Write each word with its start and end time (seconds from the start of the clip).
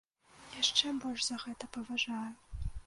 Яшчэ 0.61 0.87
больш 1.03 1.21
за 1.29 1.41
гэта 1.47 1.71
паважаю. 1.79 2.29